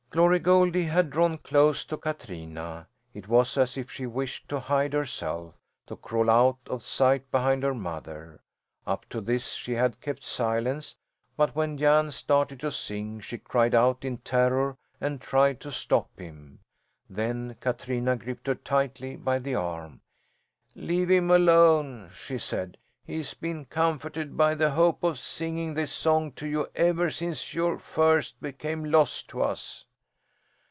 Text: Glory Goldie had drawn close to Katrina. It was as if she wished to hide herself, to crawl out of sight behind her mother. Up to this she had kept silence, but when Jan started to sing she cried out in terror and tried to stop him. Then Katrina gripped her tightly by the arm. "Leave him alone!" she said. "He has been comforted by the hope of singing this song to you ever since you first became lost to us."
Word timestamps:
Glory 0.13 0.39
Goldie 0.39 0.83
had 0.87 1.09
drawn 1.09 1.37
close 1.37 1.85
to 1.85 1.95
Katrina. 1.95 2.89
It 3.13 3.29
was 3.29 3.57
as 3.57 3.77
if 3.77 3.89
she 3.89 4.05
wished 4.05 4.49
to 4.49 4.59
hide 4.59 4.91
herself, 4.91 5.55
to 5.87 5.95
crawl 5.95 6.29
out 6.29 6.57
of 6.67 6.81
sight 6.83 7.31
behind 7.31 7.63
her 7.63 7.73
mother. 7.73 8.41
Up 8.85 9.05
to 9.07 9.21
this 9.21 9.53
she 9.53 9.71
had 9.71 10.01
kept 10.01 10.25
silence, 10.25 10.97
but 11.37 11.55
when 11.55 11.77
Jan 11.77 12.11
started 12.11 12.59
to 12.59 12.71
sing 12.71 13.21
she 13.21 13.37
cried 13.37 13.73
out 13.73 14.03
in 14.03 14.17
terror 14.17 14.75
and 14.99 15.21
tried 15.21 15.61
to 15.61 15.71
stop 15.71 16.09
him. 16.19 16.59
Then 17.09 17.55
Katrina 17.61 18.17
gripped 18.17 18.47
her 18.47 18.55
tightly 18.55 19.15
by 19.15 19.39
the 19.39 19.55
arm. 19.55 20.01
"Leave 20.75 21.09
him 21.09 21.31
alone!" 21.31 22.09
she 22.13 22.37
said. 22.37 22.75
"He 23.05 23.15
has 23.19 23.33
been 23.33 23.63
comforted 23.63 24.35
by 24.35 24.55
the 24.55 24.71
hope 24.71 25.03
of 25.05 25.17
singing 25.17 25.73
this 25.73 25.93
song 25.93 26.33
to 26.33 26.47
you 26.49 26.67
ever 26.75 27.09
since 27.09 27.53
you 27.53 27.77
first 27.77 28.41
became 28.41 28.83
lost 28.83 29.29
to 29.29 29.41
us." 29.41 29.85